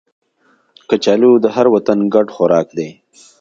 [0.89, 2.89] کچالو د هر وطن ګډ خوراک دی